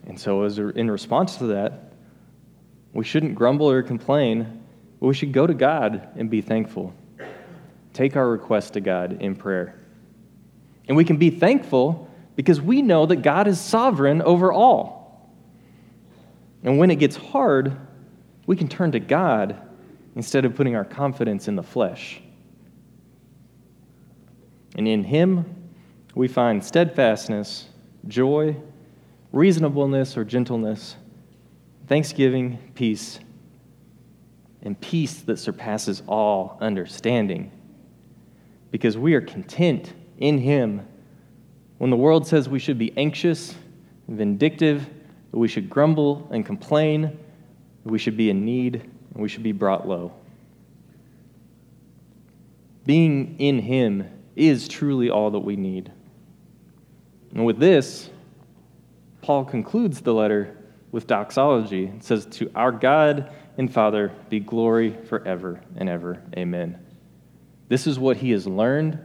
[0.07, 1.93] And so, as in response to that,
[2.93, 4.63] we shouldn't grumble or complain,
[5.01, 6.95] but we should go to God and be thankful.
[7.93, 9.79] Take our request to God in prayer.
[10.89, 15.31] And we can be thankful because we know that God is sovereign over all.
[16.63, 17.77] And when it gets hard,
[18.47, 19.57] we can turn to God
[20.17, 22.21] instead of putting our confidence in the flesh.
[24.77, 25.73] And in Him,
[26.15, 27.69] we find steadfastness,
[28.09, 28.57] joy,
[29.33, 30.97] reasonableness or gentleness,
[31.87, 33.19] thanksgiving, peace,
[34.63, 37.51] and peace that surpasses all understanding.
[38.71, 40.87] Because we are content in Him.
[41.79, 43.55] When the world says we should be anxious,
[44.09, 44.89] vindictive,
[45.31, 49.43] that we should grumble and complain, that we should be in need, and we should
[49.43, 50.13] be brought low.
[52.85, 55.91] Being in Him is truly all that we need.
[57.35, 58.11] And with this,
[59.23, 60.57] Paul concludes the letter
[60.93, 61.87] with doxology.
[61.87, 66.23] It says, To our God and Father be glory forever and ever.
[66.37, 66.79] Amen.
[67.69, 68.99] This is what he has learned,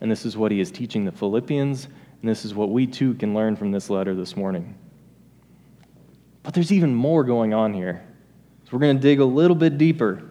[0.00, 1.88] and this is what he is teaching the Philippians,
[2.26, 4.76] and this is what we too can learn from this letter this morning.
[6.42, 8.04] But there's even more going on here.
[8.64, 10.28] So we're going to dig a little bit deeper,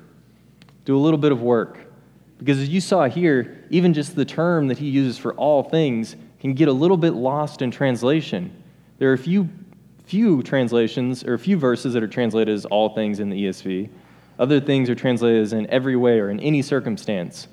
[0.83, 1.79] do a little bit of work.
[2.37, 6.17] Because as you saw here, even just the term that he uses for all things
[6.41, 8.61] can get a little bit lost in translation.
[8.97, 9.47] There are a few,
[10.03, 13.89] few translations or a few verses that are translated as all things in the ESV.
[14.37, 17.47] Other things are translated as in every way or in any circumstance.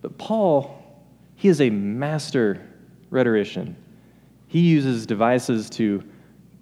[0.00, 0.82] But Paul,
[1.36, 2.60] he is a master
[3.12, 3.76] rhetorician.
[4.48, 6.02] He uses devices to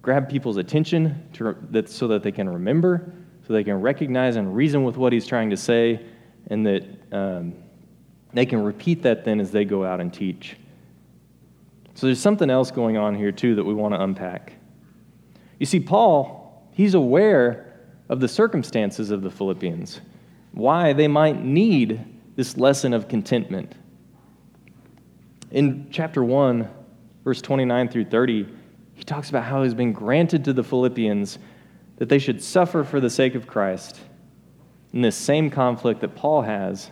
[0.01, 3.13] grab people's attention to, that, so that they can remember,
[3.47, 6.05] so they can recognize and reason with what he's trying to say,
[6.47, 7.53] and that um,
[8.33, 10.57] they can repeat that then as they go out and teach.
[11.95, 14.53] So there's something else going on here, too, that we want to unpack.
[15.59, 20.01] You see, Paul, he's aware of the circumstances of the Philippians,
[20.51, 22.03] why they might need
[22.35, 23.73] this lesson of contentment.
[25.51, 26.69] In chapter 1,
[27.23, 28.47] verse 29 through 30,
[28.93, 31.39] he talks about how has been granted to the Philippians
[31.97, 33.99] that they should suffer for the sake of Christ
[34.93, 36.89] in this same conflict that Paul has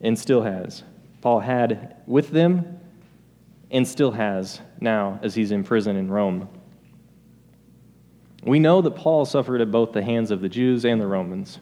[0.00, 0.82] and still has.
[1.22, 2.80] Paul had with them
[3.70, 6.48] and still has now as he's in prison in Rome.
[8.44, 11.58] We know that Paul suffered at both the hands of the Jews and the Romans.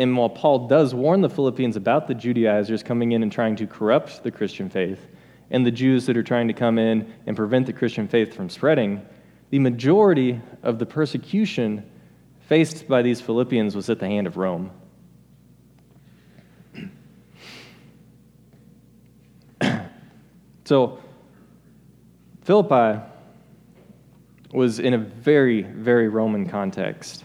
[0.00, 3.66] And while Paul does warn the Philippians about the Judaizers coming in and trying to
[3.66, 5.06] corrupt the Christian faith,
[5.50, 8.48] and the Jews that are trying to come in and prevent the Christian faith from
[8.48, 9.02] spreading,
[9.50, 11.84] the majority of the persecution
[12.48, 14.70] faced by these Philippians was at the hand of Rome.
[20.64, 20.98] so,
[22.40, 23.02] Philippi
[24.50, 27.24] was in a very, very Roman context.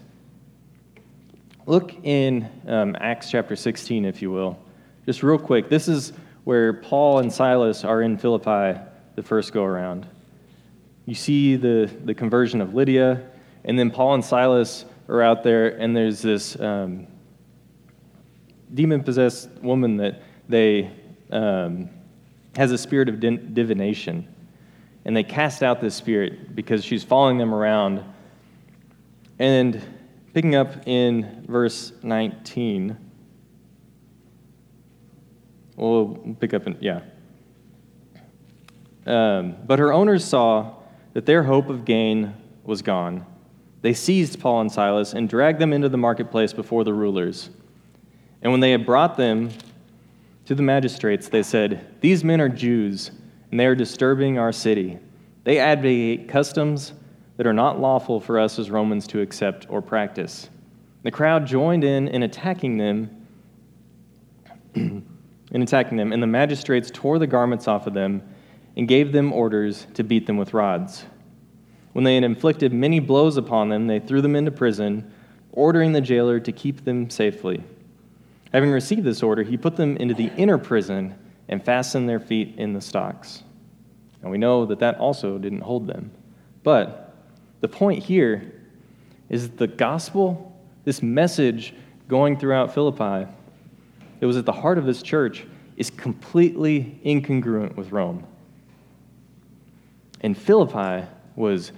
[1.67, 4.59] Look in um, Acts chapter 16, if you will.
[5.07, 5.67] Just real quick.
[5.67, 8.79] This is where Paul and Silas are in Philippi
[9.15, 10.05] the first go around.
[11.07, 13.27] You see the, the conversion of Lydia,
[13.63, 17.07] and then Paul and Silas are out there, and there's this um,
[18.71, 20.91] demon possessed woman that they
[21.31, 21.89] um,
[22.55, 24.27] has a spirit of divination.
[25.03, 28.03] And they cast out this spirit because she's following them around.
[29.39, 29.81] And
[30.35, 32.97] Picking up in verse 19.
[35.77, 37.03] We'll pick up in, yeah.
[39.05, 40.73] Um, but her owners saw
[41.13, 42.33] that their hope of gain
[42.65, 43.25] was gone.
[43.81, 47.49] They seized Paul and Silas and dragged them into the marketplace before the rulers.
[48.41, 49.51] And when they had brought them
[50.47, 53.09] to the magistrates, they said, These men are Jews,
[53.51, 54.99] and they are disturbing our city.
[55.45, 56.91] They advocate customs
[57.37, 60.49] that are not lawful for us as Romans to accept or practice.
[61.03, 63.27] The crowd joined in in attacking them,
[64.75, 65.05] in
[65.51, 68.21] attacking them, and the magistrates tore the garments off of them
[68.77, 71.05] and gave them orders to beat them with rods.
[71.93, 75.13] When they had inflicted many blows upon them, they threw them into prison,
[75.51, 77.63] ordering the jailer to keep them safely.
[78.51, 81.15] Having received this order, he put them into the inner prison
[81.47, 83.43] and fastened their feet in the stocks.
[84.21, 86.11] And we know that that also didn't hold them.
[86.63, 87.04] But
[87.61, 88.53] the point here
[89.29, 91.73] is the gospel, this message
[92.07, 93.27] going throughout Philippi,
[94.19, 95.45] that was at the heart of this church,
[95.77, 98.25] is completely incongruent with Rome.
[100.21, 101.71] And Philippi was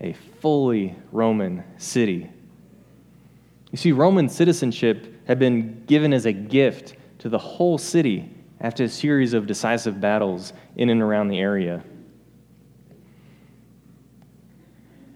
[0.00, 2.30] a fully Roman city.
[3.70, 8.28] You see, Roman citizenship had been given as a gift to the whole city
[8.60, 11.82] after a series of decisive battles in and around the area.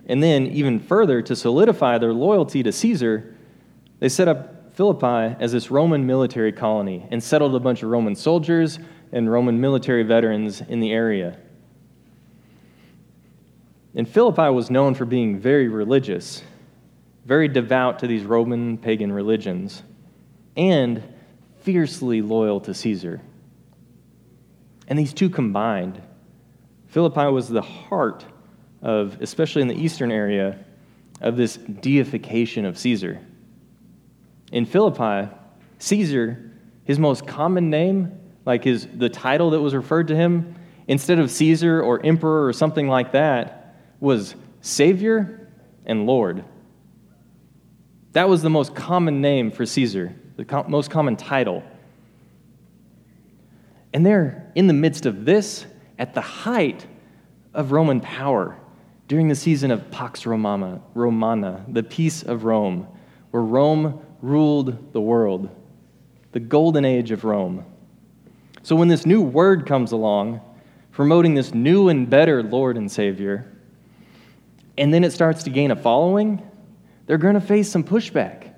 [0.07, 3.35] And then, even further, to solidify their loyalty to Caesar,
[4.01, 8.15] they set up Philippi as this Roman military colony and settled a bunch of Roman
[8.15, 8.79] soldiers
[9.13, 11.39] and Roman military veterans in the area.
[13.95, 16.43] And Philippi was known for being very religious,
[17.25, 19.83] very devout to these Roman pagan religions,
[20.57, 21.03] and
[21.63, 23.23] fiercely loyal to Caesar.
[24.89, 26.03] And these two combined,
[26.89, 28.25] Philippi was the heart
[28.85, 30.59] of, especially in the eastern area,
[31.21, 33.19] of this deification of Caesar.
[34.53, 35.33] In Philippi,
[35.79, 36.53] Caesar,
[36.85, 40.55] his most common name, like his the title that was referred to him,
[40.87, 45.51] instead of Caesar or emperor or something like that, was Savior
[45.87, 46.45] and Lord.
[48.13, 51.65] That was the most common name for Caesar, the co- most common title.
[53.95, 55.65] And they're in the midst of this,
[55.99, 56.87] at the height
[57.55, 58.59] of Roman power
[59.09, 62.89] during the season of Pax Romana, Romana, the peace of Rome,
[63.31, 65.49] where Rome ruled the world,
[66.33, 67.65] the golden age of Rome.
[68.63, 70.41] So when this new word comes along,
[70.93, 73.51] promoting this new and better Lord and Savior,
[74.79, 76.43] and then it starts to gain a following,
[77.07, 78.55] they're going to face some pushback.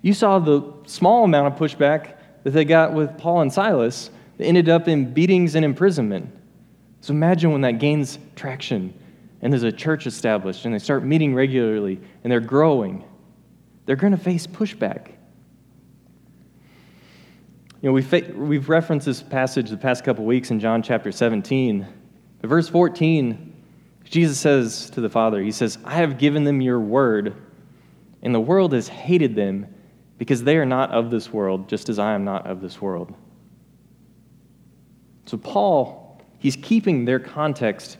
[0.00, 4.46] You saw the small amount of pushback that they got with Paul and Silas that
[4.46, 6.34] ended up in beatings and imprisonment.
[7.02, 8.94] So imagine when that gains traction
[9.42, 13.04] and there's a church established and they start meeting regularly and they're growing,
[13.86, 15.12] they're going to face pushback.
[17.82, 21.86] You know, we've, we've referenced this passage the past couple weeks in John chapter 17.
[22.40, 23.54] But verse 14,
[24.04, 27.34] Jesus says to the Father, He says, I have given them your word,
[28.22, 29.74] and the world has hated them
[30.18, 33.14] because they are not of this world, just as I am not of this world.
[35.24, 37.96] So, Paul, he's keeping their context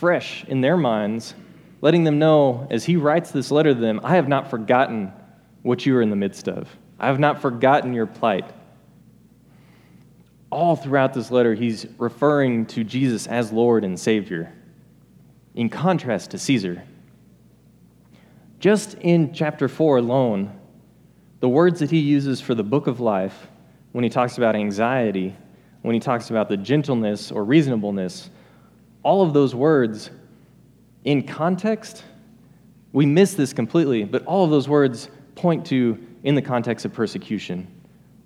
[0.00, 1.34] fresh in their minds,
[1.82, 5.12] letting them know as he writes this letter to them, I have not forgotten
[5.62, 6.74] what you are in the midst of.
[6.98, 8.50] I have not forgotten your plight.
[10.50, 14.52] All throughout this letter, he's referring to Jesus as Lord and Savior,
[15.54, 16.82] in contrast to Caesar.
[18.58, 20.58] Just in chapter 4 alone,
[21.40, 23.48] the words that he uses for the book of life,
[23.92, 25.36] when he talks about anxiety,
[25.82, 28.30] when he talks about the gentleness or reasonableness,
[29.02, 30.10] all of those words
[31.04, 32.04] in context,
[32.92, 36.92] we miss this completely, but all of those words point to in the context of
[36.92, 37.66] persecution.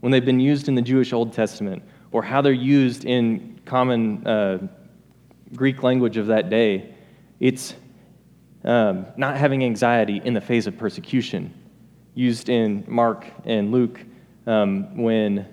[0.01, 4.27] When they've been used in the Jewish Old Testament, or how they're used in common
[4.27, 4.67] uh,
[5.55, 6.95] Greek language of that day,
[7.41, 7.75] it's
[8.65, 11.53] um, not having anxiety in the face of persecution,
[12.15, 14.01] used in Mark and Luke
[14.47, 15.47] um, when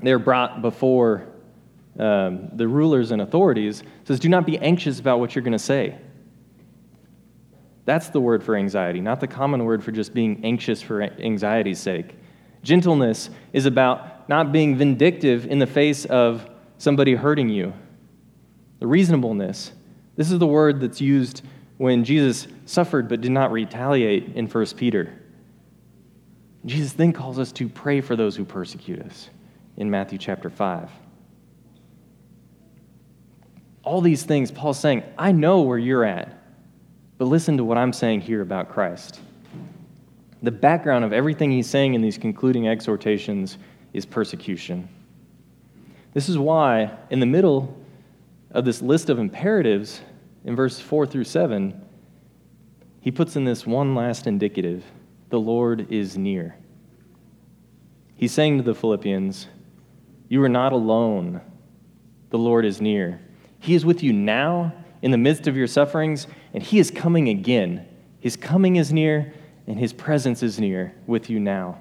[0.00, 1.26] they're brought before
[1.98, 3.82] um, the rulers and authorities.
[4.04, 5.96] says, "Do not be anxious about what you're going to say."
[7.84, 11.78] That's the word for anxiety, not the common word for just being anxious for anxiety's
[11.78, 12.14] sake.
[12.62, 17.74] Gentleness is about not being vindictive in the face of somebody hurting you.
[18.80, 19.72] The reasonableness.
[20.16, 21.42] This is the word that's used
[21.76, 25.12] when Jesus suffered but did not retaliate in 1 Peter.
[26.64, 29.28] Jesus then calls us to pray for those who persecute us
[29.76, 30.88] in Matthew chapter 5.
[33.84, 36.42] All these things, Paul's saying, I know where you're at,
[37.18, 39.20] but listen to what I'm saying here about Christ.
[40.42, 43.58] The background of everything he's saying in these concluding exhortations
[43.92, 44.88] is persecution.
[46.14, 47.76] This is why, in the middle
[48.50, 50.00] of this list of imperatives,
[50.44, 51.80] in verse 4 through 7,
[53.00, 54.84] he puts in this one last indicative
[55.30, 56.56] the Lord is near.
[58.16, 59.48] He's saying to the Philippians,
[60.28, 61.40] You are not alone.
[62.30, 63.20] The Lord is near.
[63.64, 67.30] He is with you now in the midst of your sufferings, and He is coming
[67.30, 67.86] again.
[68.20, 69.32] His coming is near,
[69.66, 71.78] and His presence is near with you now.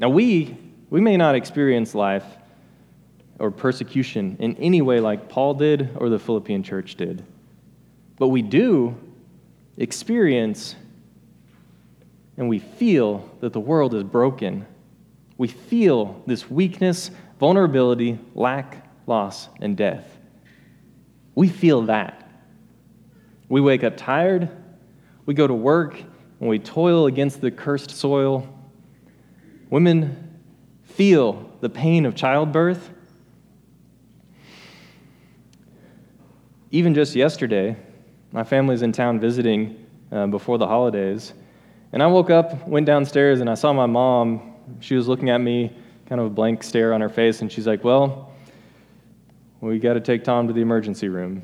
[0.00, 0.58] Now, we,
[0.90, 2.24] we may not experience life
[3.38, 7.24] or persecution in any way like Paul did or the Philippian church did.
[8.18, 8.96] But we do
[9.76, 10.74] experience
[12.36, 14.66] and we feel that the world is broken.
[15.38, 20.11] We feel this weakness, vulnerability, lack, loss, and death.
[21.34, 22.30] We feel that.
[23.48, 24.48] We wake up tired,
[25.26, 25.98] we go to work,
[26.40, 28.48] and we toil against the cursed soil.
[29.70, 30.40] Women
[30.84, 32.90] feel the pain of childbirth
[36.72, 37.76] even just yesterday,
[38.32, 41.34] my family's in town visiting uh, before the holidays.
[41.92, 44.54] And I woke up, went downstairs, and I saw my mom.
[44.80, 45.70] She was looking at me,
[46.06, 48.31] kind of a blank stare on her face, and she's like, Well,
[49.68, 51.42] we got to take Tom to the emergency room.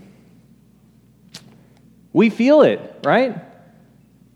[2.13, 3.37] We feel it, right?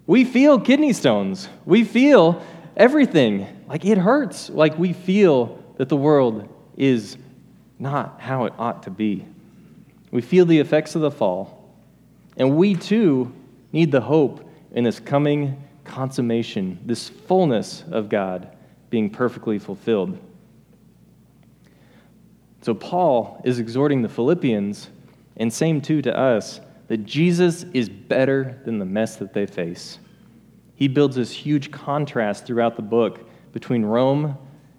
[0.06, 1.48] We feel kidney stones.
[1.64, 2.42] We feel
[2.76, 3.64] everything.
[3.68, 4.50] Like it hurts.
[4.50, 7.16] Like we feel that the world is
[7.78, 9.26] not how it ought to be.
[10.12, 11.74] We feel the effects of the fall.
[12.36, 13.32] And we too
[13.72, 18.56] need the hope in this coming consummation, this fullness of God
[18.90, 20.18] being perfectly fulfilled.
[22.62, 24.88] So, Paul is exhorting the Philippians,
[25.36, 29.98] and same too to us, that Jesus is better than the mess that they face.
[30.76, 34.36] He builds this huge contrast throughout the book between Rome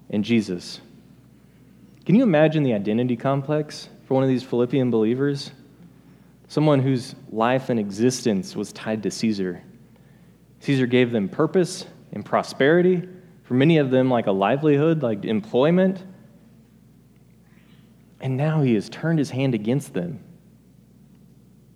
[0.10, 0.80] and Jesus.
[2.06, 5.52] Can you imagine the identity complex for one of these Philippian believers?
[6.48, 9.62] Someone whose life and existence was tied to Caesar.
[10.60, 13.08] Caesar gave them purpose and prosperity,
[13.44, 16.04] for many of them, like a livelihood, like employment.
[18.24, 20.24] And now he has turned his hand against them.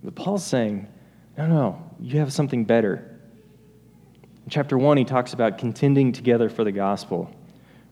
[0.02, 0.88] But Paul's saying,
[1.36, 3.20] no, no, you have something better.
[4.44, 7.30] In chapter 1, he talks about contending together for the gospel.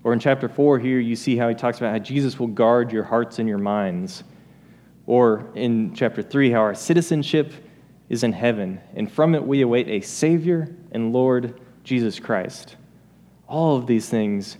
[0.02, 2.92] Or in chapter 4 here, you see how he talks about how Jesus will guard
[2.92, 4.24] your hearts and your minds.
[5.04, 7.52] Or in chapter 3, how our citizenship
[8.08, 12.76] is in heaven, and from it we await a Savior and Lord Jesus Christ.
[13.48, 14.56] All of these things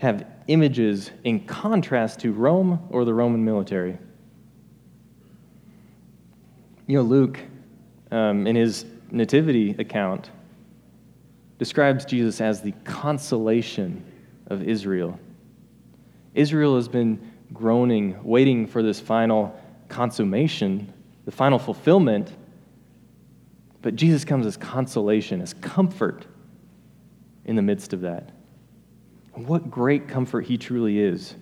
[0.00, 3.98] have images in contrast to Rome or the Roman military.
[6.86, 7.38] You know, Luke,
[8.10, 10.30] um, in his nativity account,
[11.58, 14.02] describes Jesus as the consolation
[14.46, 15.20] of Israel.
[16.34, 17.20] Israel has been
[17.52, 19.54] groaning, waiting for this final
[19.88, 20.90] consummation,
[21.26, 22.32] the final fulfillment.
[23.82, 26.26] But Jesus comes as consolation, as comfort
[27.44, 28.30] in the midst of that.
[29.34, 31.34] What great comfort he truly is.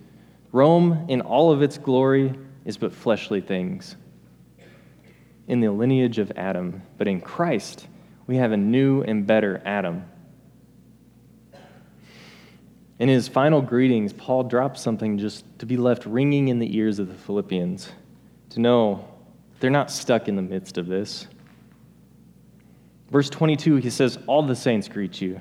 [0.51, 2.33] Rome, in all of its glory,
[2.65, 3.95] is but fleshly things.
[5.47, 7.87] In the lineage of Adam, but in Christ,
[8.27, 10.05] we have a new and better Adam
[12.99, 16.99] in his final greetings, Paul drops something just to be left ringing in the ears
[16.99, 17.89] of the Philippians,
[18.51, 19.07] to know
[19.61, 21.27] they're not stuck in the midst of this.
[23.09, 25.39] Verse 22, he says, All the saints greet you,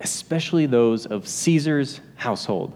[0.00, 2.72] especially those of Caesar's household.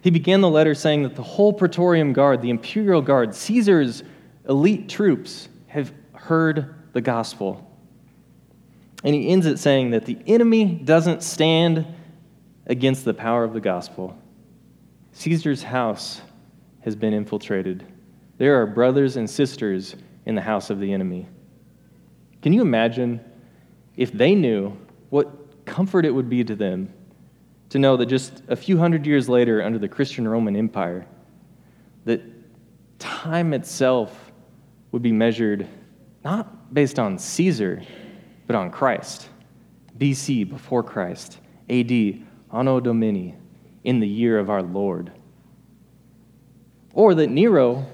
[0.00, 4.02] He began the letter saying that the whole Praetorian Guard, the imperial guard, Caesar's
[4.48, 7.70] elite troops, have heard the gospel.
[9.02, 11.86] And he ends it saying that the enemy doesn't stand
[12.66, 14.18] against the power of the gospel.
[15.12, 16.20] Caesar's house
[16.80, 17.86] has been infiltrated.
[18.38, 19.94] There are brothers and sisters
[20.26, 21.28] in the house of the enemy.
[22.42, 23.20] Can you imagine
[23.96, 24.76] if they knew
[25.10, 26.92] what comfort it would be to them
[27.70, 31.06] to know that just a few hundred years later, under the Christian Roman Empire,
[32.04, 32.22] that
[32.98, 34.32] time itself
[34.92, 35.66] would be measured
[36.24, 37.82] not based on Caesar,
[38.46, 39.28] but on Christ.
[39.98, 41.38] BC, before Christ.
[41.68, 41.90] AD,
[42.52, 43.34] Anno Domini,
[43.82, 45.10] in the year of our Lord.
[46.92, 47.86] Or that Nero,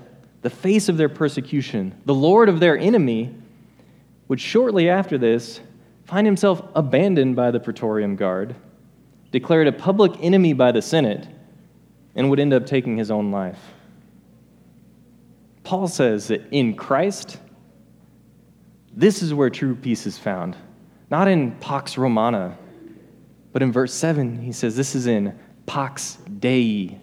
[0.42, 3.34] the face of their persecution, the Lord of their enemy,
[4.28, 5.61] would shortly after this
[6.11, 8.56] find himself abandoned by the Praetorian Guard,
[9.30, 11.28] declared a public enemy by the Senate,
[12.16, 13.61] and would end up taking his own life.
[15.62, 17.38] Paul says that in Christ,
[18.92, 20.56] this is where true peace is found.
[21.12, 22.58] Not in Pax Romana,
[23.52, 26.98] but in verse 7, he says this is in Pax Dei,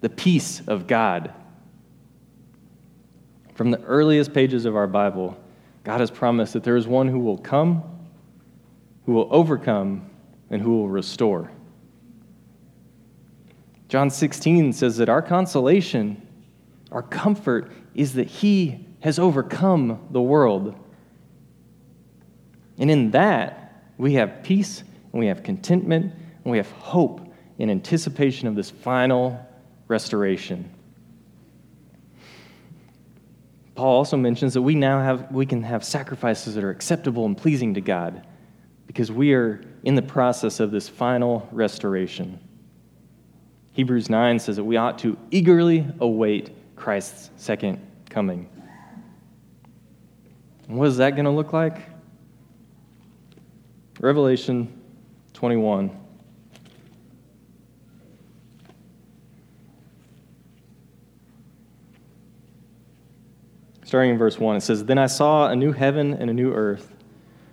[0.00, 1.34] the peace of God.
[3.54, 5.38] From the earliest pages of our Bible,
[5.84, 7.99] God has promised that there is one who will come,
[9.10, 10.08] who will overcome,
[10.50, 11.50] and who will restore.
[13.88, 16.24] John 16 says that our consolation,
[16.92, 20.76] our comfort, is that he has overcome the world.
[22.78, 27.68] And in that, we have peace and we have contentment and we have hope in
[27.68, 29.44] anticipation of this final
[29.88, 30.72] restoration.
[33.74, 37.36] Paul also mentions that we now have we can have sacrifices that are acceptable and
[37.36, 38.24] pleasing to God
[38.90, 42.40] because we are in the process of this final restoration.
[43.70, 47.78] Hebrews 9 says that we ought to eagerly await Christ's second
[48.08, 48.48] coming.
[50.66, 51.78] And what is that going to look like?
[54.00, 54.76] Revelation
[55.34, 55.96] 21.
[63.84, 66.52] Starting in verse 1, it says, Then I saw a new heaven and a new
[66.52, 66.89] earth,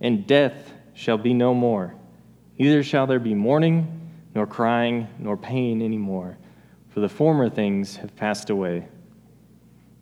[0.00, 1.94] and death shall be no more.
[2.58, 6.36] Neither shall there be mourning nor crying, nor pain anymore,
[6.90, 8.86] for the former things have passed away.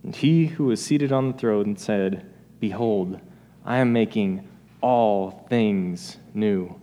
[0.03, 2.31] And he who was seated on the throne said,
[2.61, 3.21] Behold,
[3.65, 4.49] I am making
[4.81, 6.81] all things new.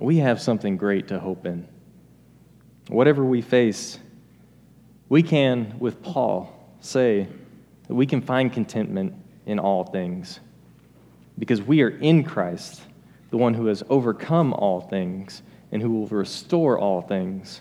[0.00, 1.66] We have something great to hope in.
[2.88, 3.98] Whatever we face,
[5.08, 7.28] we can, with Paul, say
[7.92, 9.12] that we can find contentment
[9.44, 10.40] in all things
[11.38, 12.80] because we are in Christ,
[13.28, 17.60] the one who has overcome all things and who will restore all things.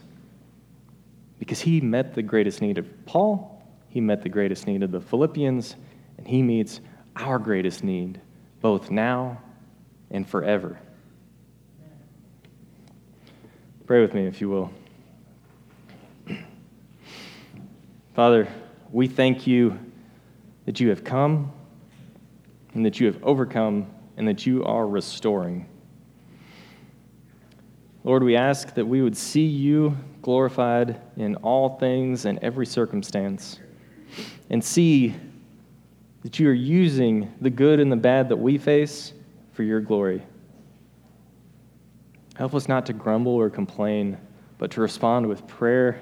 [1.38, 5.02] Because he met the greatest need of Paul, he met the greatest need of the
[5.02, 5.76] Philippians,
[6.18, 6.80] and he meets
[7.18, 8.22] our greatest need,
[8.62, 9.38] both now
[10.12, 10.80] and forever.
[13.86, 14.72] Pray with me, if you will.
[18.16, 18.48] Father,
[18.94, 19.78] we thank you
[20.66, 21.52] that you have come
[22.74, 23.88] and that you have overcome
[24.18, 25.68] and that you are restoring.
[28.04, 33.60] Lord, we ask that we would see you glorified in all things and every circumstance,
[34.50, 35.16] and see
[36.24, 39.14] that you are using the good and the bad that we face
[39.54, 40.22] for your glory.
[42.36, 44.18] Help us not to grumble or complain,
[44.58, 46.02] but to respond with prayer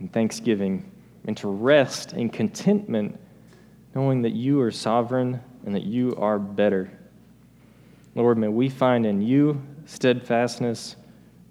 [0.00, 0.90] and thanksgiving,
[1.26, 3.18] and to rest in contentment,
[3.94, 6.90] knowing that you are sovereign and that you are better.
[8.14, 10.96] Lord, may we find in you steadfastness,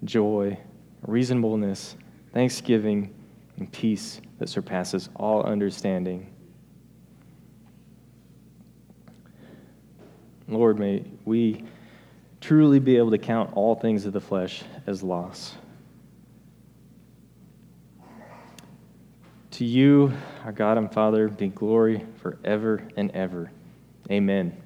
[0.04, 0.58] joy,
[1.06, 1.96] reasonableness,
[2.34, 3.14] thanksgiving,
[3.58, 6.34] and peace that surpasses all understanding.
[10.48, 11.64] Lord, may we
[12.42, 15.54] truly be able to count all things of the flesh as loss.
[19.62, 20.12] To you,
[20.44, 23.52] our God and Father, be glory forever and ever.
[24.10, 24.60] Amen.